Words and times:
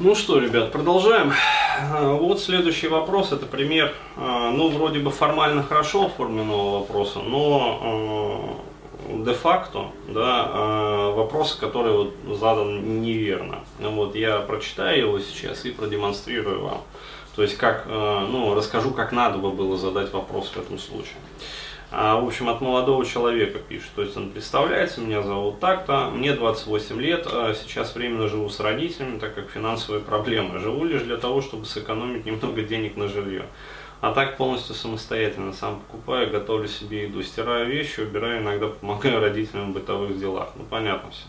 Ну 0.00 0.14
что, 0.14 0.38
ребят, 0.38 0.70
продолжаем. 0.70 1.32
А, 1.80 2.12
вот 2.12 2.40
следующий 2.40 2.86
вопрос, 2.86 3.32
это 3.32 3.46
пример, 3.46 3.92
а, 4.16 4.52
ну, 4.52 4.68
вроде 4.68 5.00
бы 5.00 5.10
формально 5.10 5.64
хорошо 5.64 6.06
оформленного 6.06 6.78
вопроса, 6.78 7.18
но 7.18 8.60
а, 9.08 9.24
де-факто, 9.24 9.86
да, 10.06 11.10
вопрос, 11.16 11.56
который 11.56 11.92
вот 11.92 12.14
задан 12.38 13.02
неверно. 13.02 13.58
Вот 13.80 14.14
я 14.14 14.38
прочитаю 14.38 14.98
его 14.98 15.18
сейчас 15.18 15.64
и 15.64 15.72
продемонстрирую 15.72 16.62
вам. 16.62 16.82
То 17.34 17.42
есть, 17.42 17.56
как, 17.56 17.86
ну, 17.86 18.54
расскажу, 18.54 18.92
как 18.92 19.10
надо 19.10 19.38
бы 19.38 19.50
было 19.50 19.76
задать 19.78 20.12
вопрос 20.12 20.52
в 20.54 20.58
этом 20.58 20.78
случае. 20.78 21.16
А, 21.90 22.20
в 22.20 22.26
общем, 22.26 22.50
от 22.50 22.60
молодого 22.60 23.04
человека 23.06 23.58
пишет. 23.58 23.90
То 23.94 24.02
есть 24.02 24.16
он 24.16 24.30
представляется, 24.30 25.00
меня 25.00 25.22
зовут 25.22 25.58
так-то, 25.58 26.10
мне 26.10 26.34
28 26.34 27.00
лет, 27.00 27.26
а 27.30 27.54
сейчас 27.54 27.94
временно 27.94 28.28
живу 28.28 28.48
с 28.50 28.60
родителями, 28.60 29.18
так 29.18 29.34
как 29.34 29.50
финансовые 29.50 30.02
проблемы. 30.02 30.58
Живу 30.58 30.84
лишь 30.84 31.02
для 31.02 31.16
того, 31.16 31.40
чтобы 31.40 31.64
сэкономить 31.64 32.26
немного 32.26 32.62
денег 32.62 32.96
на 32.96 33.08
жилье. 33.08 33.46
А 34.00 34.12
так 34.12 34.36
полностью 34.36 34.74
самостоятельно 34.74 35.52
сам 35.52 35.80
покупаю, 35.80 36.30
готовлю 36.30 36.68
себе 36.68 37.04
еду, 37.04 37.22
стираю 37.22 37.66
вещи, 37.66 38.00
убираю, 38.00 38.42
иногда 38.42 38.68
помогаю 38.68 39.20
родителям 39.22 39.72
в 39.72 39.74
бытовых 39.74 40.18
делах. 40.18 40.50
Ну 40.56 40.64
понятно 40.64 41.10
все. 41.10 41.24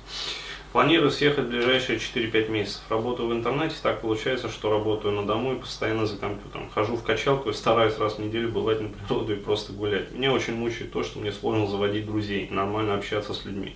Планирую 0.71 1.09
съехать 1.09 1.45
в 1.45 1.49
ближайшие 1.49 1.97
4-5 1.97 2.49
месяцев. 2.49 2.81
Работаю 2.89 3.29
в 3.29 3.33
интернете, 3.33 3.75
так 3.81 4.01
получается, 4.01 4.49
что 4.49 4.69
работаю 4.69 5.15
на 5.15 5.25
дому 5.25 5.53
и 5.53 5.59
постоянно 5.59 6.05
за 6.05 6.15
компьютером. 6.15 6.69
Хожу 6.69 6.95
в 6.95 7.03
качалку 7.03 7.49
и 7.49 7.53
стараюсь 7.53 7.97
раз 7.97 8.15
в 8.15 8.19
неделю 8.19 8.49
бывать 8.49 8.79
на 8.79 8.89
природу 8.89 9.33
и 9.33 9.35
просто 9.35 9.73
гулять. 9.73 10.11
Меня 10.11 10.31
очень 10.31 10.53
мучает 10.53 10.91
то, 10.91 11.01
что 11.03 11.17
мне 11.19 11.31
сложно 11.31 11.65
заводить 11.65 12.05
друзей, 12.05 12.49
нормально 12.51 12.93
общаться 12.93 13.33
с 13.33 13.45
людьми. 13.45 13.75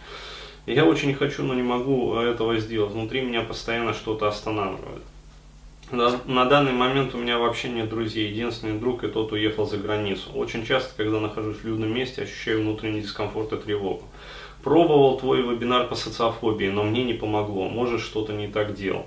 Я 0.67 0.85
очень 0.85 1.15
хочу, 1.15 1.41
но 1.41 1.55
не 1.55 1.63
могу 1.63 2.15
этого 2.15 2.59
сделать. 2.59 2.91
Внутри 2.91 3.21
меня 3.21 3.41
постоянно 3.41 3.93
что-то 3.93 4.27
останавливает. 4.27 5.01
На 5.91 6.45
данный 6.45 6.71
момент 6.71 7.13
у 7.15 7.17
меня 7.17 7.39
вообще 7.39 7.69
нет 7.69 7.89
друзей. 7.89 8.29
Единственный 8.29 8.79
друг 8.79 9.03
и 9.03 9.07
тот 9.07 9.31
уехал 9.31 9.65
за 9.65 9.77
границу. 9.77 10.31
Очень 10.33 10.65
часто, 10.65 10.93
когда 10.95 11.19
нахожусь 11.19 11.57
в 11.57 11.65
людном 11.65 11.93
месте, 11.93 12.21
ощущаю 12.21 12.61
внутренний 12.61 13.01
дискомфорт 13.01 13.51
и 13.53 13.57
тревогу. 13.57 14.03
Пробовал 14.63 15.17
твой 15.17 15.41
вебинар 15.41 15.87
по 15.87 15.95
социофобии, 15.95 16.69
но 16.69 16.83
мне 16.83 17.03
не 17.03 17.13
помогло. 17.13 17.67
Может, 17.67 18.01
что-то 18.01 18.33
не 18.33 18.47
так 18.47 18.73
делал. 18.73 19.05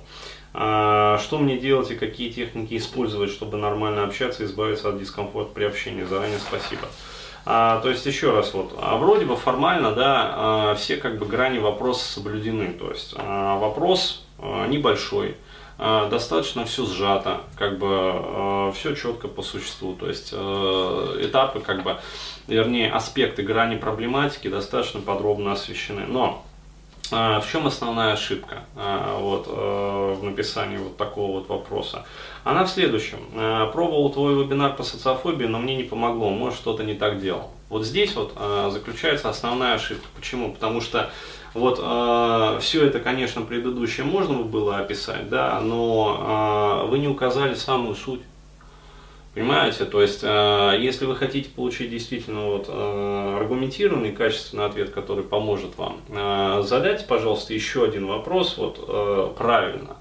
А, 0.53 1.19
что 1.19 1.39
мне 1.39 1.59
делать 1.59 1.91
и 1.91 1.97
какие 1.97 2.31
техники 2.31 2.77
использовать, 2.77 3.31
чтобы 3.31 3.57
нормально 3.57 4.05
общаться 4.05 4.43
и 4.43 4.47
избавиться 4.47 4.89
от 4.89 4.99
дискомфорта 4.99 5.53
при 5.53 5.65
общении? 5.65 6.05
Заранее 6.05 6.39
спасибо. 6.39 6.89
А, 7.45 7.81
то 7.81 7.91
есть 7.91 8.05
еще 8.05 8.33
раз 8.33 8.53
вот, 8.55 8.77
а 8.81 8.97
вроде 8.97 9.25
бы 9.25 9.37
формально, 9.37 9.93
да, 9.93 10.35
а, 10.37 10.75
все 10.75 10.97
как 10.97 11.19
бы 11.19 11.27
грани 11.27 11.59
вопроса 11.59 12.11
соблюдены. 12.13 12.73
То 12.73 12.91
есть 12.91 13.15
а, 13.17 13.59
вопрос 13.59 14.25
а, 14.39 14.67
небольшой, 14.67 15.37
достаточно 15.79 16.65
все 16.65 16.87
сжато, 16.87 17.43
как 17.57 17.79
бы 17.79 17.89
а, 17.91 18.73
все 18.73 18.95
четко 18.95 19.29
по 19.29 19.43
существу. 19.43 19.95
То 19.95 20.09
есть 20.09 20.31
а, 20.33 21.19
этапы 21.21 21.61
как 21.61 21.83
бы 21.83 21.99
вернее, 22.49 22.91
аспекты 22.91 23.43
грани 23.43 23.77
проблематики 23.77 24.49
достаточно 24.49 25.01
подробно 25.01 25.53
освещены. 25.53 26.05
Но 26.07 26.45
а, 27.13 27.41
в 27.41 27.51
чем 27.51 27.67
основная 27.67 28.13
ошибка 28.13 28.65
а, 28.75 29.19
вот, 29.19 29.47
а, 29.49 30.15
в 30.15 30.25
написании 30.25 30.79
вот 30.79 30.97
такого 30.97 31.41
вот 31.41 31.49
вопроса? 31.49 32.05
Она 32.45 32.65
в 32.65 32.71
следующем. 32.71 33.19
Пробовал 33.73 34.11
твой 34.11 34.35
вебинар 34.43 34.75
по 34.77 34.83
социофобии, 34.83 35.47
но 35.47 35.59
мне 35.59 35.77
не 35.77 35.83
помогло, 35.83 36.31
может 36.31 36.59
что-то 36.59 36.85
не 36.85 36.95
так 36.95 37.21
делал. 37.21 37.51
Вот 37.69 37.85
здесь 37.85 38.15
вот 38.15 38.35
заключается 38.71 39.29
основная 39.29 39.75
ошибка. 39.75 40.07
Почему? 40.15 40.53
Потому 40.53 40.81
что 40.81 41.11
вот 41.57 42.63
все 42.63 42.87
это, 42.87 43.01
конечно, 43.01 43.43
предыдущее 43.43 44.07
можно 44.07 44.39
было 44.39 44.79
описать, 44.79 45.29
да, 45.29 45.61
но 45.61 46.87
вы 46.89 46.99
не 46.99 47.09
указали 47.09 47.55
самую 47.55 47.95
суть. 47.95 48.21
Понимаете? 49.37 49.85
То 49.85 50.01
есть, 50.01 50.21
э, 50.23 50.79
если 50.81 51.05
вы 51.05 51.15
хотите 51.15 51.51
получить 51.51 51.91
действительно 51.91 52.47
вот, 52.47 52.71
э, 52.71 53.37
аргументированный, 53.39 54.13
качественный 54.13 54.65
ответ, 54.65 54.89
который 54.89 55.25
поможет 55.25 55.77
вам, 55.77 56.01
э, 56.09 56.63
задайте, 56.65 57.05
пожалуйста, 57.05 57.53
еще 57.53 57.85
один 57.85 58.07
вопрос 58.07 58.57
вот, 58.57 59.37
правильно. 59.37 59.99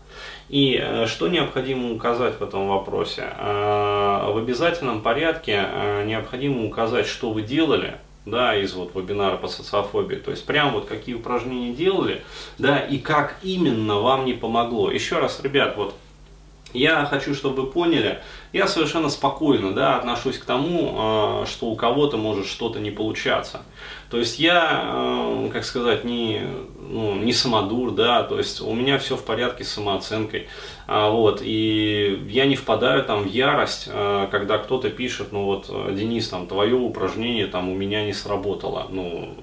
И 0.47 0.81
что 1.07 1.27
необходимо 1.27 1.91
указать 1.91 2.39
в 2.39 2.44
этом 2.44 2.69
вопросе? 2.69 3.27
В 3.38 4.38
обязательном 4.38 5.01
порядке 5.01 5.65
необходимо 6.05 6.65
указать, 6.65 7.07
что 7.07 7.31
вы 7.31 7.41
делали, 7.41 7.95
да, 8.25 8.56
из 8.56 8.74
вот 8.74 8.96
вебинара 8.96 9.38
по 9.38 9.47
социофобии. 9.47 10.16
То 10.16 10.31
есть 10.31 10.46
прям 10.46 10.74
вот 10.74 10.86
какие 10.86 11.16
упражнения 11.16 11.74
делали, 11.74 12.24
да, 12.58 12.80
и 12.80 12.97
как 12.97 13.38
именно 13.44 14.00
вам 14.00 14.25
не 14.25 14.34
помогло. 14.34 14.91
Еще 14.91 15.19
раз, 15.19 15.40
ребят, 15.41 15.75
вот 15.78 15.96
я 16.75 17.06
хочу, 17.06 17.34
чтобы 17.34 17.63
вы 17.63 17.72
поняли, 17.72 18.19
я 18.53 18.68
совершенно 18.68 19.09
спокойно 19.09 19.74
да, 19.74 19.97
отношусь 19.97 20.38
к 20.38 20.46
тому, 20.46 20.96
а, 20.97 21.46
что 21.46 21.68
у 21.68 21.75
кого-то 21.75 22.18
может 22.18 22.46
что-то 22.46 22.80
не 22.80 22.91
получаться. 22.91 23.62
То 24.09 24.18
есть 24.18 24.40
я, 24.40 24.81
а, 24.84 25.50
как 25.52 25.66
сказать, 25.66 26.03
не, 26.03 26.41
ну, 26.90 27.16
не 27.16 27.34
самодур, 27.34 27.91
да, 27.91 28.24
то 28.24 28.38
есть 28.38 28.62
у 28.62 28.74
меня 28.74 28.97
все 28.97 29.16
в 29.16 29.24
порядке 29.24 29.63
с 29.63 29.69
самооценкой. 29.69 30.47
А, 30.88 31.09
вот, 31.09 31.41
и 31.44 32.25
я 32.30 32.46
не 32.46 32.56
впадаю 32.56 33.03
там 33.03 33.24
в 33.24 33.28
ярость, 33.28 33.90
когда 34.31 34.57
кто-то 34.57 34.90
пишет, 34.90 35.31
ну 35.31 35.46
вот, 35.46 35.69
Денис, 35.96 36.30
там, 36.30 36.47
твое 36.47 36.75
упражнение 36.75 37.47
там 37.47 37.69
у 37.69 37.75
меня 37.75 38.06
не 38.06 38.13
сработало. 38.13 38.88
Ну, 38.90 39.36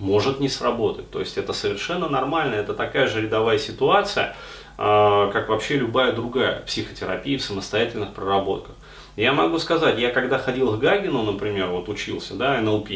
может 0.00 0.40
не 0.40 0.48
сработать. 0.48 1.10
То 1.10 1.20
есть 1.20 1.36
это 1.38 1.52
совершенно 1.52 2.08
нормально, 2.08 2.54
это 2.54 2.74
такая 2.74 3.06
же 3.06 3.20
рядовая 3.20 3.58
ситуация. 3.58 4.34
А, 4.82 5.30
как 5.30 5.50
вообще 5.50 5.76
любая 5.76 6.12
другая 6.12 6.62
психотерапия 6.62 7.36
в 7.36 7.42
самостоятельных 7.42 8.14
проработках. 8.14 8.74
Я 9.14 9.34
могу 9.34 9.58
сказать, 9.58 9.98
я 9.98 10.10
когда 10.10 10.38
ходил 10.38 10.74
к 10.74 10.78
Гагину, 10.78 11.22
например, 11.22 11.66
вот 11.66 11.90
учился, 11.90 12.32
да, 12.32 12.58
НЛП, 12.62 12.88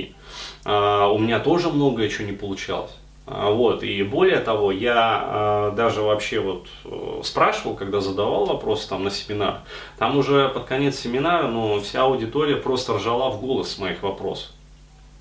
а, 0.65 1.09
у 1.09 1.19
меня 1.19 1.41
тоже 1.41 1.69
многое 1.69 2.09
чего 2.09 2.27
не 2.27 2.33
получалось. 2.33 2.93
А, 3.27 3.51
вот, 3.51 3.83
и 3.83 4.03
более 4.03 4.39
того, 4.39 4.73
я 4.73 5.75
даже 5.77 6.01
вообще 6.01 6.41
вот 6.41 6.69
э, 6.87 7.21
спрашивал, 7.23 7.75
когда 7.75 8.01
задавал 8.01 8.47
вопросы 8.47 8.89
там 8.89 9.05
на 9.05 9.11
семинар, 9.11 9.61
там 9.99 10.17
уже 10.17 10.49
под 10.49 10.65
конец 10.65 10.99
семинара, 10.99 11.49
ну, 11.49 11.81
вся 11.81 12.05
аудитория 12.05 12.57
просто 12.57 12.97
ржала 12.97 13.29
в 13.29 13.43
голос 13.43 13.77
моих 13.77 14.03
вопросов. 14.03 14.53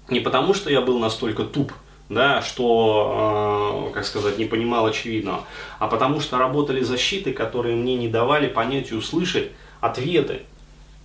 Не 0.07 0.21
потому, 0.21 0.53
что 0.53 0.69
я 0.69 0.79
был 0.79 0.97
настолько 0.99 1.43
туп, 1.43 1.73
да, 2.09 2.41
что, 2.41 3.89
э, 3.89 3.93
как 3.93 4.05
сказать, 4.05 4.37
не 4.37 4.45
понимал 4.45 4.85
очевидного, 4.85 5.41
а 5.79 5.87
потому 5.87 6.19
что 6.19 6.37
работали 6.37 6.81
защиты, 6.81 7.33
которые 7.33 7.75
мне 7.75 7.95
не 7.95 8.07
давали 8.07 8.47
понять 8.47 8.91
и 8.91 8.95
услышать 8.95 9.51
ответы, 9.81 10.41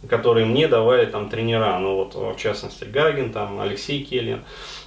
которые 0.09 0.47
мне 0.47 0.69
давали 0.69 1.07
там 1.07 1.29
тренера, 1.29 1.79
ну 1.79 1.97
вот 1.97 2.15
в 2.15 2.39
частности 2.39 2.85
Гагин, 2.85 3.33
там 3.33 3.61
Алексей 3.61 4.05
Келлин, 4.05 4.43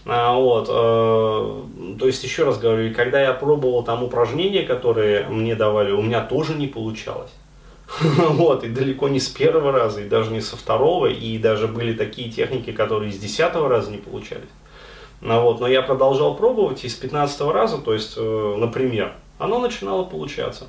а, 0.05 0.33
вот, 0.35 0.67
э, 0.69 1.97
то 1.99 2.07
есть 2.07 2.23
еще 2.23 2.45
раз 2.45 2.57
говорю, 2.57 2.93
когда 2.93 3.21
я 3.21 3.33
пробовал 3.33 3.83
там 3.83 4.03
упражнения, 4.03 4.63
которые 4.63 5.27
мне 5.27 5.55
давали, 5.55 5.91
у 5.91 6.01
меня 6.01 6.21
тоже 6.21 6.53
не 6.55 6.67
получалось. 6.67 7.31
Вот, 7.99 8.63
и 8.63 8.69
далеко 8.69 9.09
не 9.09 9.19
с 9.19 9.27
первого 9.27 9.73
раза, 9.73 10.01
и 10.01 10.07
даже 10.07 10.31
не 10.31 10.39
со 10.39 10.55
второго, 10.55 11.07
и 11.07 11.37
даже 11.37 11.67
были 11.67 11.93
такие 11.93 12.31
техники, 12.31 12.71
которые 12.71 13.11
с 13.11 13.17
десятого 13.17 13.67
раза 13.67 13.91
не 13.91 13.97
получались. 13.97 14.49
Ну, 15.21 15.41
вот, 15.41 15.59
но 15.59 15.67
я 15.67 15.83
продолжал 15.83 16.35
пробовать, 16.35 16.83
и 16.83 16.89
с 16.89 16.95
15 16.95 17.41
раза, 17.41 17.77
то 17.77 17.93
есть, 17.93 18.15
э, 18.17 18.55
например, 18.57 19.13
оно 19.37 19.59
начинало 19.59 20.03
получаться. 20.03 20.67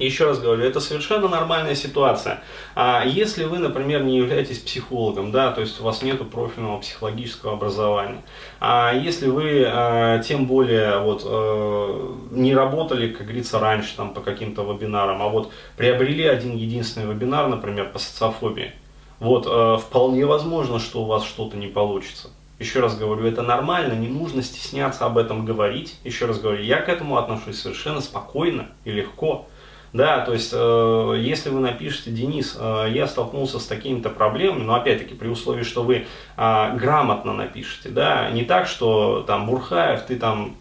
Еще 0.00 0.24
раз 0.24 0.40
говорю, 0.40 0.64
это 0.64 0.80
совершенно 0.80 1.28
нормальная 1.28 1.74
ситуация. 1.74 2.42
А 2.74 3.04
если 3.04 3.44
вы, 3.44 3.58
например, 3.58 4.02
не 4.02 4.16
являетесь 4.16 4.58
психологом, 4.58 5.30
да, 5.30 5.52
то 5.52 5.60
есть 5.60 5.78
у 5.78 5.84
вас 5.84 6.02
нет 6.02 6.18
профильного 6.30 6.78
психологического 6.78 7.52
образования, 7.52 8.22
а 8.60 8.94
если 8.94 9.28
вы 9.28 9.64
а, 9.66 10.18
тем 10.20 10.46
более 10.46 11.00
вот, 11.00 11.22
а, 11.26 12.16
не 12.30 12.54
работали, 12.54 13.12
как 13.12 13.26
говорится, 13.26 13.58
раньше 13.58 13.94
там, 13.94 14.14
по 14.14 14.22
каким-то 14.22 14.62
вебинарам, 14.62 15.20
а 15.20 15.28
вот 15.28 15.52
приобрели 15.76 16.26
один 16.26 16.56
единственный 16.56 17.12
вебинар, 17.12 17.48
например, 17.48 17.90
по 17.92 17.98
социофобии, 17.98 18.72
вот 19.18 19.46
а, 19.46 19.76
вполне 19.76 20.24
возможно, 20.24 20.78
что 20.78 21.02
у 21.02 21.04
вас 21.04 21.24
что-то 21.24 21.58
не 21.58 21.66
получится. 21.66 22.30
Еще 22.60 22.80
раз 22.80 22.94
говорю, 22.94 23.26
это 23.26 23.40
нормально, 23.40 23.94
не 23.94 24.06
нужно 24.06 24.42
стесняться 24.42 25.06
об 25.06 25.16
этом 25.16 25.46
говорить. 25.46 25.96
Еще 26.04 26.26
раз 26.26 26.38
говорю, 26.38 26.62
я 26.62 26.82
к 26.82 26.90
этому 26.90 27.16
отношусь 27.16 27.58
совершенно 27.58 28.02
спокойно 28.02 28.68
и 28.84 28.90
легко. 28.90 29.48
Да, 29.94 30.20
то 30.20 30.34
есть, 30.34 30.50
э, 30.52 31.14
если 31.18 31.48
вы 31.48 31.60
напишете, 31.60 32.10
Денис, 32.10 32.54
э, 32.60 32.88
я 32.90 33.08
столкнулся 33.08 33.58
с 33.58 33.66
такими-то 33.66 34.10
проблемами, 34.10 34.62
но 34.62 34.74
опять-таки 34.74 35.14
при 35.14 35.28
условии, 35.28 35.62
что 35.62 35.82
вы 35.82 36.04
э, 36.36 36.76
грамотно 36.76 37.32
напишете, 37.32 37.88
да, 37.88 38.30
не 38.30 38.44
так, 38.44 38.68
что 38.68 39.24
там 39.26 39.46
Бурхаев, 39.46 40.02
ты 40.02 40.16
там 40.16 40.54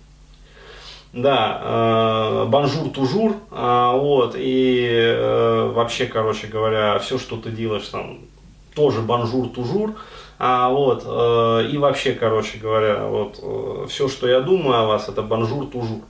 да, 1.12 1.62
э, 1.62 2.46
бонжур-тужур, 2.46 3.36
э, 3.52 3.92
вот, 3.96 4.36
и 4.38 4.88
э, 4.90 5.72
вообще, 5.76 6.06
короче 6.06 6.48
говоря, 6.48 6.98
все, 7.00 7.20
что 7.20 7.36
ты 7.36 7.52
делаешь 7.52 7.88
там, 7.90 8.20
тоже 8.74 9.02
бонжур-тужур, 9.02 9.96
а, 10.42 10.70
вот, 10.70 11.04
э, 11.06 11.68
и 11.70 11.78
вообще, 11.78 12.14
короче 12.14 12.60
говоря, 12.60 13.08
вот, 13.08 13.40
э, 13.44 13.88
все, 13.90 14.08
что 14.08 14.26
я 14.26 14.40
думаю 14.40 14.80
о 14.80 14.88
вас, 14.88 15.10
это 15.10 15.22
бонжур-тужур. 15.22 16.02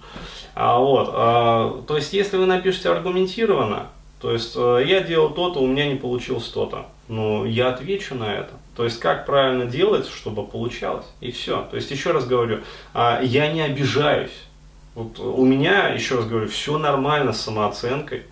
А, 0.53 0.77
вот, 0.77 1.09
а, 1.11 1.81
то 1.87 1.95
есть, 1.95 2.13
если 2.13 2.37
вы 2.37 2.45
напишете 2.45 2.89
аргументированно, 2.89 3.87
то 4.21 4.31
есть, 4.31 4.53
э, 4.55 4.83
я 4.85 5.01
делал 5.01 5.31
то-то, 5.31 5.59
у 5.59 5.65
меня 5.65 5.87
не 5.87 5.95
получилось 5.95 6.47
то-то, 6.49 6.85
ну, 7.07 7.43
я 7.43 7.69
отвечу 7.69 8.13
на 8.13 8.31
это. 8.31 8.51
То 8.75 8.83
есть, 8.83 8.99
как 8.99 9.25
правильно 9.25 9.65
делать, 9.65 10.07
чтобы 10.07 10.45
получалось, 10.45 11.07
и 11.21 11.31
все. 11.31 11.67
То 11.71 11.77
есть, 11.77 11.89
еще 11.89 12.11
раз 12.11 12.27
говорю, 12.27 12.59
а, 12.93 13.21
я 13.23 13.51
не 13.51 13.61
обижаюсь. 13.61 14.43
Вот 14.93 15.17
у 15.19 15.43
меня, 15.43 15.87
еще 15.87 16.17
раз 16.17 16.25
говорю, 16.25 16.47
все 16.49 16.77
нормально 16.77 17.33
с 17.33 17.41
самооценкой. 17.41 18.23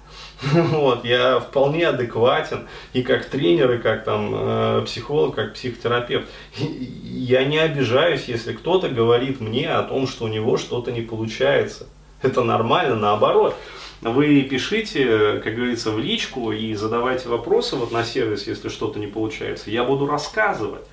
Вот, 0.54 1.04
я 1.06 1.40
вполне 1.40 1.88
адекватен 1.88 2.68
и 2.94 3.02
как 3.02 3.26
тренер, 3.26 3.74
и 3.74 3.78
как 3.80 4.04
там 4.04 4.32
э, 4.34 4.84
психолог, 4.86 5.36
как 5.36 5.54
психотерапевт. 5.54 6.28
Я 6.58 7.44
не 7.44 7.58
обижаюсь, 7.58 8.26
если 8.26 8.54
кто-то 8.54 8.90
говорит 8.90 9.42
мне 9.42 9.70
о 9.70 9.84
том, 9.84 10.08
что 10.08 10.26
у 10.26 10.28
него 10.28 10.58
что-то 10.58 10.92
не 10.92 11.02
получается. 11.02 11.88
Это 12.22 12.44
нормально, 12.44 12.96
наоборот. 12.96 13.56
Вы 14.02 14.42
пишите, 14.44 15.40
как 15.44 15.56
говорится, 15.56 15.92
в 15.92 15.98
личку 15.98 16.52
и 16.52 16.76
задавайте 16.76 17.30
вопросы 17.30 17.76
вот 17.76 17.92
на 17.92 18.04
сервис, 18.04 18.46
если 18.46 18.70
что-то 18.70 19.00
не 19.00 19.08
получается. 19.08 19.72
Я 19.72 19.84
буду 19.84 20.06
рассказывать, 20.06 20.86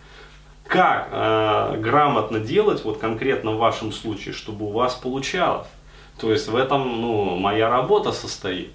как 0.67 1.09
э, 1.11 1.77
грамотно 1.81 2.41
делать, 2.41 2.83
вот 2.83 2.99
конкретно 2.99 3.53
в 3.53 3.59
вашем 3.59 3.93
случае, 3.93 4.33
чтобы 4.33 4.65
у 4.67 4.71
вас 4.71 4.95
получалось. 4.95 5.69
То 6.19 6.33
есть 6.33 6.49
в 6.49 6.57
этом 6.57 7.03
ну, 7.03 7.37
моя 7.37 7.69
работа 7.69 8.13
состоит 8.13 8.71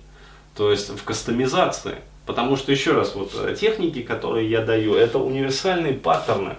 то 0.59 0.71
есть 0.71 0.89
в 0.89 1.05
кастомизации. 1.05 1.99
Потому 2.25 2.57
что, 2.57 2.73
еще 2.73 2.91
раз, 2.91 3.15
вот 3.15 3.31
э, 3.33 3.55
техники, 3.57 4.01
которые 4.01 4.49
я 4.49 4.61
даю, 4.61 4.93
это 4.93 5.17
универсальные 5.17 5.93
паттерны. 5.93 6.57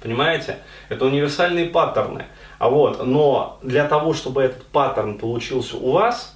Понимаете? 0.00 0.60
Это 0.88 1.04
универсальные 1.04 1.66
паттерны. 1.66 2.24
А 2.58 2.70
вот, 2.70 3.04
но 3.04 3.58
для 3.62 3.86
того, 3.86 4.14
чтобы 4.14 4.40
этот 4.40 4.64
паттерн 4.68 5.18
получился 5.18 5.76
у 5.76 5.92
вас, 5.92 6.34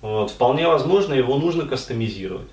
вот, 0.00 0.30
вполне 0.30 0.66
возможно, 0.66 1.12
его 1.12 1.36
нужно 1.36 1.66
кастомизировать. 1.66 2.48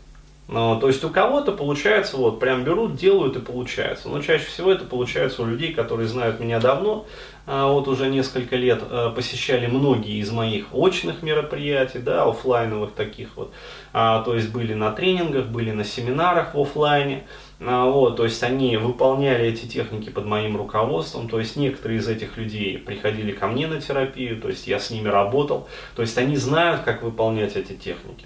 Ну, 0.48 0.80
то 0.80 0.88
есть 0.88 1.04
у 1.04 1.10
кого-то 1.10 1.54
получается, 1.54 2.18
вот, 2.18 2.40
прям 2.40 2.64
берут, 2.64 2.96
делают 2.96 3.36
и 3.36 3.40
получается. 3.40 4.10
Но 4.10 4.22
чаще 4.22 4.46
всего 4.46 4.72
это 4.72 4.86
получается 4.86 5.42
у 5.42 5.46
людей, 5.46 5.74
которые 5.74 6.08
знают 6.08 6.40
меня 6.40 6.60
давно, 6.60 7.08
а, 7.48 7.68
вот 7.68 7.88
уже 7.88 8.10
несколько 8.10 8.56
лет 8.56 8.84
а, 8.84 9.10
посещали 9.10 9.66
многие 9.66 10.20
из 10.20 10.32
моих 10.32 10.68
очных 10.72 11.24
мероприятий, 11.24 11.98
да, 11.98 12.26
офлайновых 12.26 12.92
таких 12.92 13.30
вот. 13.36 13.54
То 13.92 14.36
есть 14.36 14.52
были 14.52 14.74
на 14.74 14.92
тренингах, 14.92 15.46
были 15.46 15.72
на 15.72 15.86
семинарах 15.86 16.54
в 16.54 16.62
офлайне. 16.62 17.24
Вот, 17.60 18.18
то 18.18 18.26
есть 18.26 18.44
они 18.44 18.76
выполняли 18.76 19.46
эти 19.46 19.66
техники 19.66 20.10
под 20.10 20.26
моим 20.26 20.58
руководством, 20.58 21.30
то 21.30 21.40
есть 21.40 21.56
некоторые 21.56 22.00
из 22.00 22.08
этих 22.10 22.36
людей 22.36 22.78
приходили 22.78 23.32
ко 23.32 23.48
мне 23.48 23.68
на 23.68 23.80
терапию, 23.80 24.42
то 24.42 24.50
есть 24.50 24.68
я 24.68 24.78
с 24.78 24.90
ними 24.90 25.08
работал, 25.08 25.70
то 25.96 26.02
есть 26.02 26.18
они 26.18 26.36
знают, 26.36 26.82
как 26.82 27.02
выполнять 27.02 27.56
эти 27.56 27.72
техники. 27.72 28.26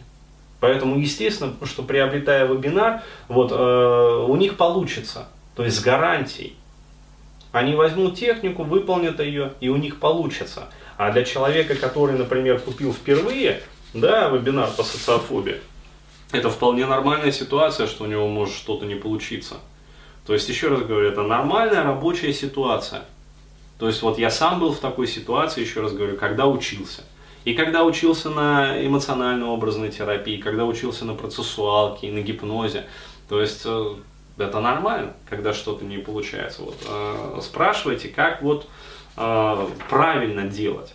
Поэтому, 0.60 1.00
естественно, 1.00 1.54
что 1.64 1.84
приобретая 1.84 2.46
вебинар, 2.46 3.02
вот, 3.28 3.52
э, 3.52 4.26
у 4.28 4.36
них 4.36 4.58
получится, 4.58 5.28
то 5.56 5.64
есть 5.64 5.78
с 5.78 5.82
гарантией. 5.82 6.56
Они 7.52 7.76
возьмут 7.76 8.16
технику, 8.16 8.64
выполнят 8.64 9.20
ее, 9.20 9.54
и 9.60 9.70
у 9.70 9.78
них 9.78 10.00
получится. 10.00 10.70
А 10.98 11.12
для 11.12 11.24
человека, 11.24 11.76
который, 11.76 12.18
например, 12.18 12.60
купил 12.60 12.94
впервые, 12.94 13.64
да, 13.94 14.30
вебинар 14.30 14.70
по 14.70 14.84
социофобии, 14.84 15.62
это 16.32 16.50
вполне 16.50 16.86
нормальная 16.86 17.32
ситуация, 17.32 17.88
что 17.88 18.04
у 18.04 18.08
него 18.08 18.28
может 18.28 18.54
что-то 18.54 18.86
не 18.86 18.96
получиться. 18.96 19.56
То 20.28 20.34
есть, 20.34 20.48
еще 20.50 20.68
раз 20.68 20.82
говорю, 20.82 21.10
это 21.10 21.24
нормальная 21.24 21.84
рабочая 21.84 22.34
ситуация. 22.34 23.04
То 23.80 23.88
есть, 23.88 24.02
вот 24.02 24.20
я 24.20 24.30
сам 24.30 24.60
был 24.60 24.74
в 24.74 24.80
такой 24.80 25.08
ситуации, 25.08 25.62
еще 25.62 25.82
раз 25.82 25.94
говорю, 25.94 26.18
когда 26.18 26.46
учился. 26.46 27.02
И 27.46 27.54
когда 27.54 27.84
учился 27.84 28.30
на 28.30 28.86
эмоционально-образной 28.86 29.92
терапии, 29.92 30.38
когда 30.38 30.66
учился 30.66 31.06
на 31.06 31.14
процессуалке, 31.14 32.12
на 32.12 32.22
гипнозе, 32.22 32.86
то 33.30 33.40
есть 33.40 33.62
э, 33.66 33.96
это 34.38 34.60
нормально, 34.60 35.14
когда 35.30 35.54
что-то 35.54 35.86
не 35.86 35.98
получается. 35.98 36.64
Вот, 36.64 36.76
э, 36.86 37.40
спрашивайте, 37.42 38.10
как 38.10 38.42
вот 38.42 38.68
э, 39.16 39.68
правильно 39.90 40.44
делать. 40.44 40.94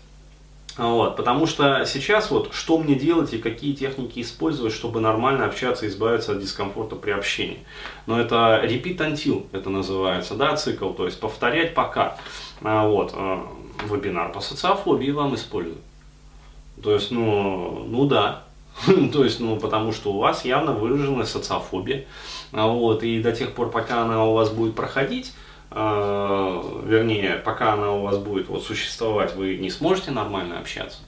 Вот, 0.77 1.17
потому 1.17 1.47
что 1.47 1.85
сейчас 1.87 2.33
вот 2.33 2.53
что 2.53 2.79
мне 2.79 2.97
делать 2.97 3.33
и 3.33 3.39
какие 3.39 3.75
техники 3.75 4.21
использовать, 4.21 4.73
чтобы 4.73 5.01
нормально 5.01 5.47
общаться 5.47 5.87
и 5.87 5.89
избавиться 5.89 6.33
от 6.33 6.41
дискомфорта 6.41 6.97
при 6.97 7.13
общении. 7.13 7.61
Но 8.07 8.21
это 8.21 8.61
repeat 8.65 8.99
until, 8.99 9.47
это 9.53 9.71
называется, 9.71 10.35
да, 10.35 10.57
цикл, 10.57 10.91
то 10.91 11.05
есть 11.05 11.21
повторять 11.21 11.75
пока. 11.75 12.17
А, 12.61 12.89
вот, 12.89 13.15
вебинар 13.89 14.33
по 14.33 14.41
социофобии 14.41 15.13
вам 15.13 15.37
использую. 15.37 15.79
То 16.83 16.95
есть, 16.95 17.11
ну, 17.11 17.85
ну 17.87 18.07
да. 18.07 18.45
То 19.13 19.25
есть, 19.25 19.41
ну, 19.41 19.57
потому 19.57 19.93
что 19.93 20.13
у 20.13 20.19
вас 20.19 20.45
явно 20.45 20.73
выраженная 20.73 21.27
социофобия. 21.27 22.07
А 22.53 22.67
вот, 22.67 23.03
и 23.03 23.23
до 23.23 23.33
тех 23.33 23.53
пор, 23.53 23.71
пока 23.71 24.03
она 24.03 24.25
у 24.25 24.35
вас 24.35 24.51
будет 24.51 24.75
проходить, 24.75 25.33
э, 25.71 26.63
вернее, 26.85 27.43
пока 27.45 27.75
она 27.75 27.93
у 27.93 28.03
вас 28.03 28.19
будет 28.19 28.49
вот, 28.49 28.65
существовать, 28.65 29.35
вы 29.35 29.57
не 29.57 29.71
сможете 29.71 30.11
нормально 30.11 30.59
общаться. 30.59 30.99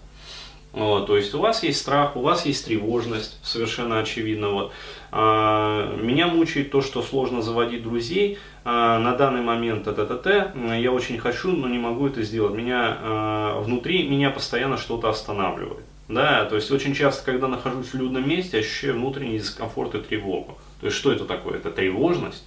Вот, 0.76 1.06
то 1.06 1.16
есть 1.16 1.32
у 1.32 1.38
вас 1.38 1.62
есть 1.62 1.80
страх, 1.80 2.16
у 2.16 2.20
вас 2.20 2.44
есть 2.44 2.66
тревожность, 2.66 3.38
совершенно 3.42 3.98
очевидно. 3.98 4.50
Вот. 4.50 4.72
А, 5.10 5.96
меня 5.96 6.26
мучает 6.26 6.70
то, 6.70 6.82
что 6.82 7.00
сложно 7.00 7.40
заводить 7.40 7.82
друзей. 7.82 8.36
А, 8.62 8.98
на 8.98 9.14
данный 9.16 9.40
момент 9.40 9.86
это 9.86 10.04
ТТ. 10.04 10.54
Я 10.78 10.92
очень 10.92 11.18
хочу, 11.18 11.52
но 11.52 11.66
не 11.66 11.78
могу 11.78 12.08
это 12.08 12.22
сделать. 12.22 12.52
Меня 12.52 12.98
а, 13.00 13.60
внутри 13.62 14.06
меня 14.06 14.28
постоянно 14.28 14.76
что-то 14.76 15.08
останавливает. 15.08 15.82
Да, 16.08 16.44
то 16.44 16.56
есть 16.56 16.70
очень 16.70 16.94
часто, 16.94 17.24
когда 17.24 17.48
нахожусь 17.48 17.86
в 17.86 17.94
людном 17.94 18.28
месте, 18.28 18.58
ощущаю 18.58 18.96
внутренний 18.96 19.38
дискомфорт 19.38 19.94
и 19.94 20.00
тревогу. 20.00 20.58
То 20.80 20.88
есть 20.88 20.98
что 20.98 21.10
это 21.10 21.24
такое? 21.24 21.56
Это 21.56 21.70
тревожность. 21.70 22.44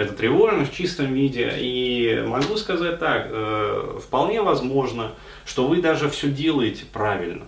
Это 0.00 0.14
тревожность 0.14 0.72
в 0.72 0.74
чистом 0.74 1.12
виде. 1.12 1.52
И 1.58 2.24
могу 2.26 2.56
сказать 2.56 2.98
так, 2.98 3.26
э, 3.28 3.98
вполне 4.02 4.40
возможно, 4.40 5.12
что 5.44 5.66
вы 5.66 5.82
даже 5.82 6.08
все 6.08 6.30
делаете 6.30 6.86
правильно. 6.90 7.44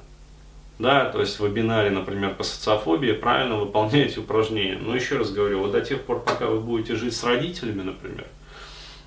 Да, 0.79 1.07
то 1.07 1.21
есть 1.21 1.41
в 1.41 1.47
вебинаре, 1.47 1.89
например, 1.89 2.35
по 2.35 2.43
социофобии 2.43 3.13
правильно 3.13 3.57
выполняете 3.57 4.21
упражнения. 4.21 4.77
Но 4.79 4.95
еще 4.95 5.17
раз 5.17 5.33
говорю, 5.33 5.61
вот 5.61 5.73
до 5.73 5.81
тех 5.81 6.03
пор, 6.03 6.21
пока 6.21 6.45
вы 6.45 6.61
будете 6.61 6.95
жить 6.95 7.17
с 7.17 7.25
родителями, 7.25 7.81
например, 7.81 8.27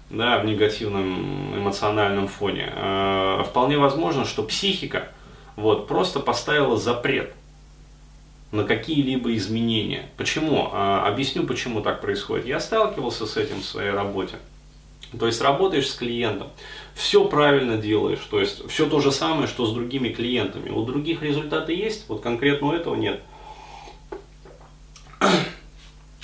да, 0.09 0.39
в 0.39 0.45
негативном 0.45 1.55
эмоциональном 1.55 2.27
фоне, 2.27 2.73
э, 2.75 3.43
вполне 3.45 3.77
возможно, 3.77 4.25
что 4.25 4.41
психика 4.41 5.09
вот, 5.55 5.87
просто 5.87 6.19
поставила 6.19 6.77
запрет 6.77 7.31
на 8.55 8.63
какие-либо 8.63 9.35
изменения. 9.35 10.09
Почему? 10.17 10.69
А, 10.71 11.07
объясню, 11.07 11.43
почему 11.43 11.81
так 11.81 12.01
происходит. 12.01 12.45
Я 12.45 12.59
сталкивался 12.59 13.25
с 13.25 13.37
этим 13.37 13.61
в 13.61 13.65
своей 13.65 13.91
работе. 13.91 14.37
То 15.19 15.27
есть 15.27 15.41
работаешь 15.41 15.89
с 15.89 15.93
клиентом, 15.93 16.49
все 16.93 17.25
правильно 17.25 17.77
делаешь, 17.77 18.19
то 18.29 18.39
есть 18.39 18.67
все 18.69 18.85
то 18.87 18.99
же 18.99 19.11
самое, 19.11 19.47
что 19.47 19.65
с 19.65 19.73
другими 19.73 20.09
клиентами. 20.09 20.69
У 20.69 20.83
других 20.83 21.21
результаты 21.21 21.73
есть, 21.73 22.09
вот 22.09 22.21
конкретно 22.21 22.67
у 22.67 22.71
этого 22.73 22.95
нет. 22.95 23.21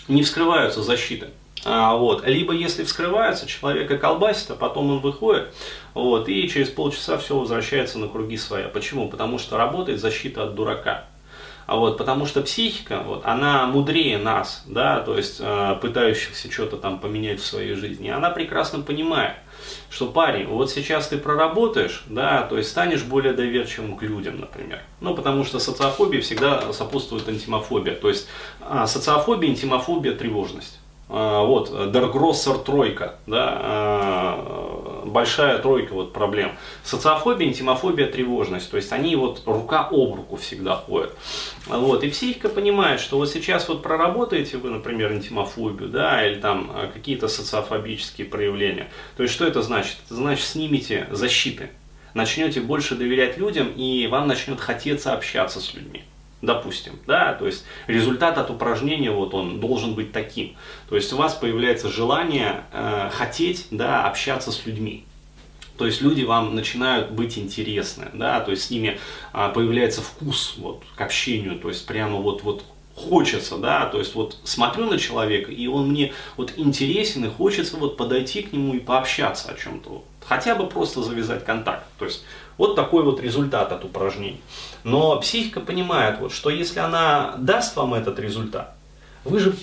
Не 0.08 0.24
вскрываются 0.24 0.82
защиты. 0.82 1.30
А, 1.64 1.96
вот. 1.96 2.26
Либо 2.26 2.54
если 2.54 2.84
вскрываются, 2.84 3.48
человека 3.48 3.98
колбасит, 3.98 4.52
а 4.52 4.56
потом 4.56 4.90
он 4.90 5.00
выходит, 5.00 5.54
вот, 5.94 6.28
и 6.28 6.50
через 6.50 6.70
полчаса 6.70 7.18
все 7.18 7.38
возвращается 7.38 8.00
на 8.00 8.08
круги 8.08 8.36
своя. 8.36 8.68
Почему? 8.68 9.08
Потому 9.08 9.38
что 9.38 9.58
работает 9.58 10.00
защита 10.00 10.44
от 10.44 10.56
дурака. 10.56 11.06
А 11.72 11.78
вот, 11.78 11.98
потому 11.98 12.26
что 12.26 12.42
психика, 12.42 13.02
вот, 13.02 13.22
она 13.24 13.66
мудрее 13.66 14.18
нас, 14.18 14.62
да, 14.66 15.00
то 15.00 15.16
есть 15.16 15.38
э, 15.40 15.78
пытающихся 15.82 16.52
что-то 16.52 16.76
там 16.76 17.00
поменять 17.00 17.40
в 17.40 17.46
своей 17.46 17.76
жизни. 17.76 18.10
Она 18.10 18.30
прекрасно 18.30 18.82
понимает, 18.82 19.36
что 19.90 20.08
парень, 20.08 20.48
вот 20.48 20.70
сейчас 20.70 21.08
ты 21.08 21.18
проработаешь, 21.18 22.04
да, 22.08 22.42
то 22.42 22.58
есть 22.58 22.70
станешь 22.72 23.04
более 23.04 23.32
доверчивым 23.32 23.96
к 23.96 24.02
людям, 24.02 24.42
например. 24.42 24.82
Ну, 25.00 25.16
потому 25.16 25.46
что 25.46 25.60
социофобии 25.60 26.20
всегда 26.20 26.74
сопутствует 26.74 27.30
антимофобия. 27.30 27.96
То 27.96 28.10
есть 28.10 28.28
э, 28.70 28.84
социофобия, 28.86 29.52
антимофобия, 29.52 30.14
тревожность. 30.14 30.78
А, 31.14 31.44
вот, 31.44 31.70
Дергроссер 31.92 32.58
тройка, 32.60 33.16
да, 33.28 33.58
а, 33.62 35.01
большая 35.12 35.60
тройка 35.60 35.94
вот 35.94 36.14
проблем. 36.14 36.54
Социофобия, 36.84 37.48
интимофобия, 37.48 38.08
тревожность, 38.08 38.70
то 38.72 38.78
есть 38.78 38.92
они 38.92 39.16
вот 39.16 39.44
рука 39.46 39.88
об 39.92 40.16
руку 40.16 40.38
всегда 40.38 40.76
ходят. 40.76 41.16
Вот, 41.68 42.04
и 42.04 42.10
психика 42.10 42.50
понимает, 42.50 43.00
что 43.00 43.18
вот 43.18 43.30
сейчас 43.30 43.68
вот 43.70 43.84
проработаете 43.84 44.58
вы, 44.58 44.70
например, 44.70 45.14
интимофобию, 45.14 45.90
да, 45.90 46.28
или 46.28 46.40
там 46.40 46.72
а, 46.74 46.92
какие-то 46.92 47.28
социофобические 47.28 48.28
проявления, 48.28 48.90
то 49.18 49.24
есть 49.24 49.34
что 49.36 49.46
это 49.46 49.62
значит? 49.62 49.98
Это 50.06 50.16
значит 50.16 50.46
снимите 50.46 51.08
защиты, 51.12 51.70
начнете 52.14 52.62
больше 52.62 52.96
доверять 52.96 53.38
людям, 53.38 53.72
и 53.76 54.08
вам 54.08 54.28
начнет 54.28 54.60
хотеться 54.60 55.14
общаться 55.14 55.60
с 55.60 55.74
людьми. 55.74 56.04
Допустим, 56.42 56.94
да, 57.08 57.34
то 57.34 57.46
есть 57.46 57.66
результат 57.88 58.38
от 58.38 58.50
упражнения 58.50 59.12
вот 59.12 59.34
он 59.34 59.60
должен 59.60 59.94
быть 59.94 60.12
таким, 60.12 60.56
то 60.90 60.96
есть 60.96 61.12
у 61.14 61.18
вас 61.18 61.36
появляется 61.36 61.90
желание 61.90 62.64
э, 62.72 63.10
хотеть, 63.14 63.68
да, 63.72 64.06
общаться 64.08 64.52
с 64.52 64.66
людьми, 64.66 65.06
то 65.78 65.86
есть 65.86 66.02
люди 66.02 66.24
вам 66.24 66.56
начинают 66.56 67.12
быть 67.12 67.38
интересны, 67.38 68.08
да, 68.14 68.40
то 68.42 68.52
есть 68.52 68.66
с 68.66 68.70
ними 68.70 69.00
а, 69.34 69.50
появляется 69.50 70.02
вкус 70.02 70.56
вот, 70.58 70.84
к 70.96 71.02
общению, 71.02 71.58
то 71.58 71.70
есть 71.70 71.86
прямо 71.88 72.18
вот, 72.18 72.44
вот 72.44 72.64
хочется, 72.96 73.58
да, 73.58 73.86
то 73.88 73.98
есть 73.98 74.14
вот 74.16 74.38
смотрю 74.44 74.86
на 74.86 75.00
человека, 75.00 75.52
и 75.52 75.68
он 75.68 75.90
мне 75.90 76.14
вот 76.38 76.54
интересен, 76.58 77.26
и 77.26 77.30
хочется 77.30 77.78
вот 77.78 77.98
подойти 77.98 78.44
к 78.44 78.54
нему 78.54 78.76
и 78.76 78.80
пообщаться 78.80 79.52
о 79.52 79.58
чем-то, 79.58 80.04
хотя 80.24 80.56
бы 80.56 80.68
просто 80.68 81.02
завязать 81.02 81.46
контакт, 81.46 81.86
то 81.98 82.06
есть 82.06 82.24
вот 82.58 82.76
такой 82.76 83.04
вот 83.04 83.22
результат 83.22 83.72
от 83.72 83.84
упражнений. 83.86 84.42
Но 84.84 85.20
психика 85.20 85.60
понимает, 85.60 86.20
вот, 86.20 86.32
что 86.32 86.50
если 86.50 86.80
она 86.80 87.36
даст 87.38 87.76
вам 87.76 87.94
этот 87.94 88.20
результат, 88.20 88.74
вы 89.24 89.40
же 89.40 89.56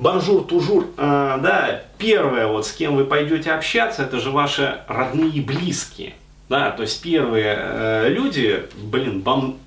бонжур, 0.00 0.44
тужур, 0.44 0.86
э, 0.96 1.38
да, 1.42 1.82
первое, 1.98 2.46
вот 2.46 2.66
с 2.66 2.72
кем 2.72 2.96
вы 2.96 3.04
пойдете 3.04 3.52
общаться, 3.52 4.02
это 4.02 4.18
же 4.18 4.30
ваши 4.30 4.80
родные 4.88 5.30
и 5.30 5.40
близкие. 5.40 6.14
Да, 6.48 6.72
то 6.72 6.82
есть 6.82 7.00
первые 7.00 7.56
э, 7.56 8.08
люди, 8.08 8.64
блин, 8.82 9.20
бом, 9.20 9.58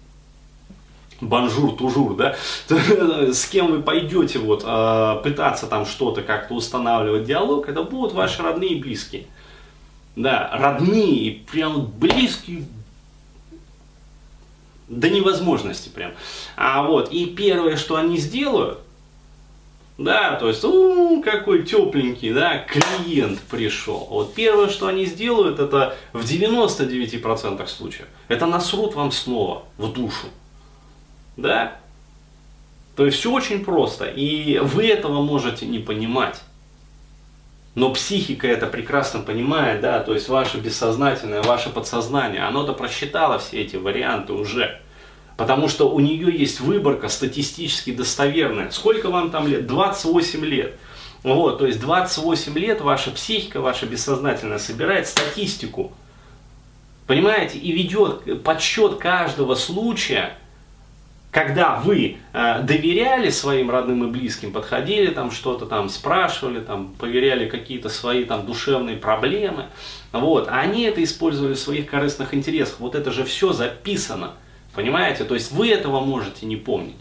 бонжур, 1.21 1.77
тужур, 1.77 2.15
да, 2.15 2.35
с 2.67 3.45
кем 3.45 3.71
вы 3.71 3.81
пойдете 3.81 4.39
вот 4.39 4.63
э, 4.65 5.21
пытаться 5.23 5.67
там 5.67 5.85
что-то 5.85 6.23
как-то 6.23 6.55
устанавливать 6.55 7.23
диалог, 7.23 7.69
это 7.69 7.83
будут 7.83 8.13
ваши 8.13 8.41
родные 8.41 8.71
и 8.71 8.81
близкие. 8.81 9.27
Да, 10.15 10.49
родные, 10.53 11.41
прям 11.51 11.87
близкие, 11.87 12.65
до 14.87 15.09
невозможности 15.09 15.89
прям. 15.89 16.11
А 16.55 16.83
вот, 16.83 17.11
и 17.11 17.25
первое, 17.25 17.77
что 17.77 17.95
они 17.95 18.17
сделают, 18.17 18.79
да, 19.97 20.35
то 20.35 20.47
есть, 20.47 20.63
у, 20.63 21.21
какой 21.21 21.63
тепленький, 21.63 22.33
да, 22.33 22.59
клиент 22.59 23.39
пришел. 23.41 24.07
Вот 24.09 24.33
первое, 24.33 24.69
что 24.69 24.87
они 24.87 25.05
сделают, 25.05 25.59
это 25.59 25.95
в 26.13 26.23
99% 26.23 27.67
случаев, 27.67 28.07
это 28.27 28.47
насрут 28.47 28.95
вам 28.95 29.11
снова 29.11 29.63
в 29.77 29.93
душу. 29.93 30.27
Да? 31.37 31.77
То 32.95 33.05
есть 33.05 33.19
все 33.19 33.31
очень 33.31 33.63
просто, 33.63 34.05
и 34.05 34.59
вы 34.59 34.87
этого 34.87 35.21
можете 35.21 35.65
не 35.65 35.79
понимать. 35.79 36.41
Но 37.75 37.91
психика 37.91 38.47
это 38.47 38.67
прекрасно 38.67 39.19
понимает, 39.19 39.81
да, 39.81 39.99
то 39.99 40.13
есть 40.13 40.29
ваше 40.29 40.57
бессознательное, 40.57 41.41
ваше 41.41 41.69
подсознание, 41.69 42.43
оно-то 42.43 42.73
просчитало 42.73 43.39
все 43.39 43.61
эти 43.61 43.77
варианты 43.77 44.33
уже. 44.33 44.79
Потому 45.37 45.67
что 45.67 45.89
у 45.89 45.99
нее 45.99 46.31
есть 46.31 46.59
выборка 46.59 47.09
статистически 47.09 47.91
достоверная. 47.91 48.69
Сколько 48.69 49.09
вам 49.09 49.31
там 49.31 49.47
лет? 49.47 49.65
28 49.65 50.45
лет. 50.45 50.75
Вот, 51.23 51.59
то 51.59 51.65
есть 51.65 51.79
28 51.79 52.57
лет 52.59 52.81
ваша 52.81 53.09
психика, 53.09 53.59
ваша 53.61 53.87
бессознательная 53.87 54.59
собирает 54.59 55.07
статистику. 55.07 55.91
Понимаете? 57.07 57.57
И 57.57 57.71
ведет 57.71 58.43
подсчет 58.43 58.97
каждого 58.97 59.55
случая, 59.55 60.37
когда 61.33 61.79
вы 61.79 62.17
э, 62.31 62.61
доверяли 62.61 63.31
своим 63.31 63.71
родным 63.71 64.03
и 64.03 64.07
близким, 64.07 64.53
подходили 64.53 65.07
там 65.07 65.31
что-то 65.31 65.65
там 65.65 65.89
спрашивали, 65.89 66.59
там 66.59 66.93
поверяли 66.99 67.49
какие-то 67.49 67.89
свои 67.89 68.23
там 68.23 68.45
душевные 68.45 68.97
проблемы, 68.97 69.65
вот, 70.11 70.47
а 70.47 70.59
они 70.59 70.83
это 70.83 71.03
использовали 71.03 71.55
в 71.55 71.59
своих 71.59 71.89
корыстных 71.89 72.35
интересах. 72.35 72.79
Вот 72.79 72.93
это 72.93 73.11
же 73.11 73.25
все 73.25 73.51
записано. 73.51 74.33
Понимаете? 74.75 75.23
То 75.23 75.33
есть 75.33 75.51
вы 75.51 75.69
этого 75.69 76.01
можете 76.01 76.45
не 76.45 76.55
помнить. 76.55 76.95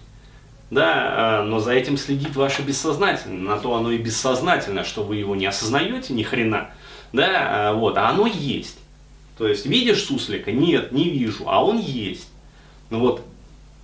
Да, 0.70 1.40
а, 1.40 1.42
но 1.42 1.58
за 1.58 1.72
этим 1.74 1.98
следит 1.98 2.34
ваше 2.34 2.62
бессознательное. 2.62 3.38
На 3.38 3.58
то 3.58 3.76
оно 3.76 3.92
и 3.92 3.98
бессознательное, 3.98 4.84
что 4.84 5.02
вы 5.02 5.16
его 5.16 5.36
не 5.36 5.44
осознаете 5.44 6.14
ни 6.14 6.22
хрена. 6.22 6.70
Да, 7.12 7.28
а, 7.68 7.72
вот, 7.74 7.98
а 7.98 8.08
оно 8.08 8.26
есть. 8.26 8.78
То 9.36 9.46
есть 9.46 9.66
видишь 9.66 10.04
суслика? 10.04 10.52
Нет, 10.52 10.90
не 10.90 11.10
вижу, 11.10 11.44
а 11.46 11.62
он 11.62 11.78
есть. 11.78 12.30
Ну 12.88 13.00
вот, 13.00 13.22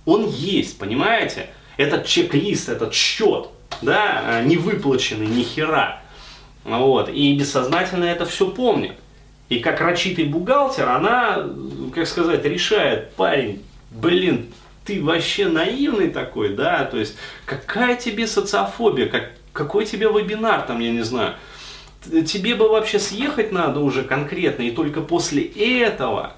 он 0.05 0.27
есть, 0.27 0.77
понимаете? 0.77 1.49
Этот 1.77 2.05
чек-лист, 2.05 2.69
этот 2.69 2.93
счет, 2.93 3.49
да, 3.81 4.21
а, 4.25 4.43
не 4.43 4.57
выплаченный 4.57 5.27
ни 5.27 5.43
хера. 5.43 6.01
Вот, 6.63 7.09
и 7.09 7.35
бессознательно 7.37 8.03
это 8.05 8.25
все 8.25 8.49
помнит. 8.49 8.93
И 9.47 9.59
как 9.59 9.81
рачитый 9.81 10.25
бухгалтер, 10.25 10.87
она, 10.87 11.47
как 11.95 12.07
сказать, 12.07 12.45
решает, 12.45 13.13
парень, 13.15 13.63
блин, 13.89 14.47
ты 14.85 15.01
вообще 15.03 15.47
наивный 15.47 16.09
такой, 16.09 16.49
да, 16.49 16.85
то 16.85 16.97
есть 16.97 17.15
какая 17.45 17.95
тебе 17.95 18.27
социофобия, 18.27 19.07
как, 19.07 19.31
какой 19.53 19.85
тебе 19.85 20.07
вебинар 20.07 20.61
там, 20.61 20.79
я 20.79 20.91
не 20.91 21.01
знаю, 21.01 21.35
тебе 22.27 22.55
бы 22.55 22.69
вообще 22.69 22.99
съехать 22.99 23.51
надо 23.51 23.79
уже 23.79 24.03
конкретно, 24.03 24.63
и 24.63 24.71
только 24.71 25.01
после 25.01 25.43
этого 25.43 26.33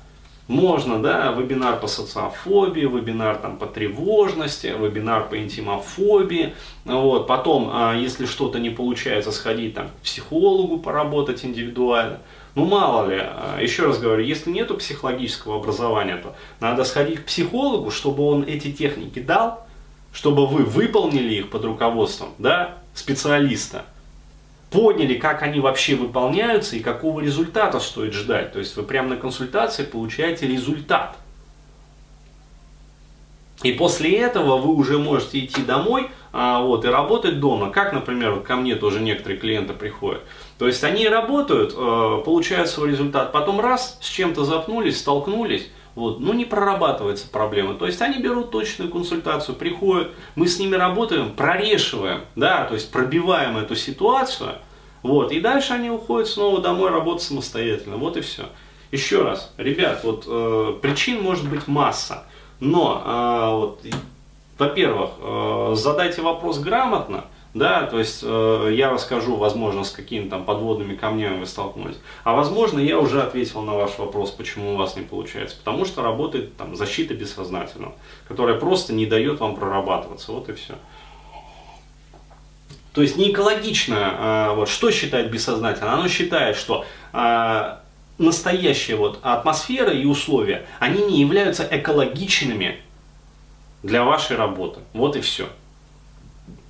можно, 0.52 1.02
да, 1.02 1.32
вебинар 1.32 1.80
по 1.80 1.88
социофобии, 1.88 2.82
вебинар 2.82 3.38
там 3.38 3.58
по 3.58 3.66
тревожности, 3.66 4.68
вебинар 4.68 5.30
по 5.30 5.38
интимофобии, 5.38 6.54
вот, 6.84 7.26
потом, 7.26 7.70
а, 7.72 7.96
если 7.96 8.26
что-то 8.26 8.60
не 8.60 8.70
получается, 8.70 9.32
сходить 9.32 9.76
там 9.76 9.88
к 9.88 10.04
психологу 10.04 10.78
поработать 10.78 11.46
индивидуально, 11.46 12.20
ну 12.56 12.66
мало 12.66 13.10
ли, 13.10 13.18
а, 13.22 13.60
еще 13.62 13.86
раз 13.86 13.98
говорю, 13.98 14.24
если 14.24 14.52
нету 14.52 14.76
психологического 14.76 15.56
образования, 15.56 16.18
то 16.18 16.36
надо 16.60 16.84
сходить 16.84 17.22
к 17.22 17.26
психологу, 17.26 17.90
чтобы 17.90 18.24
он 18.26 18.44
эти 18.44 18.74
техники 18.74 19.20
дал, 19.20 19.66
чтобы 20.12 20.48
вы 20.48 20.66
выполнили 20.66 21.36
их 21.36 21.50
под 21.50 21.64
руководством 21.64 22.30
да, 22.38 22.78
специалиста, 22.94 23.86
поняли, 24.72 25.16
как 25.16 25.44
они 25.44 25.60
вообще 25.60 25.96
выполняются 25.96 26.78
и 26.78 26.80
какого 26.80 27.20
результата 27.20 27.80
стоит 27.80 28.14
ждать. 28.14 28.54
То 28.54 28.60
есть 28.60 28.76
вы 28.78 28.84
прямо 28.84 29.10
на 29.10 29.18
консультации 29.18 29.84
получаете 29.84 30.48
результат. 30.48 31.18
И 33.64 33.74
после 33.74 34.18
этого 34.18 34.58
вы 34.58 34.74
уже 34.74 34.98
можете 34.98 35.40
идти 35.40 35.62
домой 35.62 36.10
а, 36.34 36.62
вот, 36.62 36.86
и 36.86 36.88
работать 36.88 37.40
дома. 37.40 37.70
Как, 37.70 37.94
например, 37.94 38.40
ко 38.40 38.56
мне 38.56 38.76
тоже 38.76 39.02
некоторые 39.02 39.40
клиенты 39.40 39.74
приходят. 39.74 40.22
То 40.58 40.68
есть 40.68 40.84
они 40.84 41.08
работают, 41.08 41.74
э, 41.76 42.22
получают 42.26 42.70
свой 42.70 42.92
результат, 42.92 43.32
потом 43.32 43.60
раз, 43.60 44.00
с 44.02 44.08
чем-то 44.08 44.46
запнулись, 44.46 45.00
столкнулись, 45.00 45.68
вот, 45.96 46.20
ну 46.20 46.34
не 46.34 46.46
прорабатывается 46.46 47.28
проблема. 47.28 47.76
То 47.76 47.86
есть 47.86 48.02
они 48.02 48.20
берут 48.20 48.52
точную 48.52 48.90
консультацию, 48.92 49.56
приходят, 49.56 50.12
мы 50.36 50.48
с 50.48 50.60
ними 50.60 50.76
работаем, 50.76 51.32
прорешиваем, 51.32 52.22
да, 52.36 52.66
то 52.66 52.76
есть 52.76 52.92
пробиваем 52.92 53.58
эту 53.58 53.76
ситуацию, 53.76 54.56
вот, 55.04 55.32
и 55.32 55.40
дальше 55.40 55.74
они 55.74 55.90
уходят 55.90 56.28
снова 56.28 56.62
домой 56.62 56.92
работать 56.92 57.24
самостоятельно, 57.24 57.98
вот 57.98 58.18
и 58.18 58.22
все. 58.22 58.46
Еще 58.92 59.24
раз, 59.24 59.54
ребят, 59.58 60.02
вот 60.04 60.26
э, 60.28 60.74
причин 60.82 61.22
может 61.22 61.50
быть 61.50 61.68
масса, 61.68 62.26
но 62.60 63.02
э, 63.06 63.56
вот, 63.56 63.86
во-первых, 64.58 65.12
э, 65.20 65.74
задайте 65.76 66.22
вопрос 66.22 66.60
грамотно, 66.60 67.26
да, 67.54 67.86
то 67.86 68.00
есть 68.00 68.22
э, 68.24 68.70
я 68.74 68.90
расскажу, 68.90 69.36
возможно, 69.36 69.84
с 69.84 69.92
какими 69.92 70.30
там 70.30 70.46
подводными 70.46 70.96
камнями 70.96 71.40
вы 71.40 71.46
столкнулись. 71.46 71.98
А 72.24 72.34
возможно, 72.34 72.80
я 72.80 72.98
уже 72.98 73.22
ответил 73.22 73.62
на 73.62 73.74
ваш 73.74 73.98
вопрос, 73.98 74.32
почему 74.32 74.74
у 74.74 74.78
вас 74.78 74.96
не 74.96 75.02
получается. 75.02 75.58
Потому 75.58 75.84
что 75.84 76.02
работает 76.02 76.56
там 76.56 76.78
защита 76.78 77.14
бессознательного, 77.14 77.94
которая 78.28 78.58
просто 78.58 78.94
не 78.94 79.06
дает 79.06 79.42
вам 79.42 79.56
прорабатываться. 79.56 80.32
Вот 80.32 80.48
и 80.48 80.54
все. 80.54 80.76
То 82.94 83.02
есть 83.02 83.18
не 83.18 83.32
экологично, 83.32 84.50
э, 84.52 84.56
вот, 84.56 84.70
что 84.70 84.90
считает 84.92 85.30
бессознательно? 85.30 85.94
Оно 85.94 86.08
считает, 86.08 86.56
что 86.56 86.86
э, 87.12 87.78
настоящая 88.18 88.96
вот 88.96 89.20
атмосфера 89.24 89.92
и 89.92 90.06
условия, 90.06 90.66
они 90.80 91.04
не 91.04 91.20
являются 91.20 91.68
экологичными 91.70 92.78
для 93.84 94.06
вашей 94.06 94.38
работы. 94.38 94.80
Вот 94.94 95.18
и 95.18 95.22
все. 95.22 95.50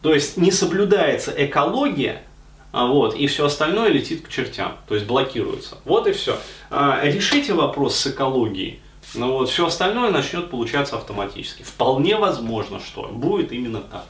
То 0.02 0.14
есть 0.14 0.38
не 0.38 0.52
соблюдается 0.52 1.34
экология, 1.38 2.24
а 2.72 2.88
вот, 2.88 3.16
и 3.16 3.28
все 3.28 3.46
остальное 3.46 3.90
летит 3.90 4.26
к 4.26 4.30
чертям, 4.30 4.78
то 4.88 4.96
есть 4.96 5.06
блокируется. 5.06 5.78
Вот 5.86 6.08
и 6.08 6.14
все. 6.14 6.38
А, 6.70 7.02
решите 7.04 7.54
вопрос 7.54 7.96
с 7.96 8.08
экологией, 8.08 8.80
но 9.14 9.38
вот 9.38 9.50
все 9.50 9.68
остальное 9.68 10.10
начнет 10.10 10.50
получаться 10.50 10.96
автоматически. 10.98 11.64
Вполне 11.64 12.16
возможно, 12.16 12.80
что 12.80 13.04
будет 13.04 13.52
именно 13.52 13.82
так. 13.82 14.06